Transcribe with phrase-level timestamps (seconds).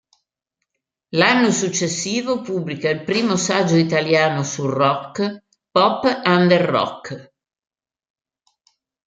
[1.09, 7.31] L'anno successivo pubblica il primo saggio italiano sul rock, "Pop Under Rock".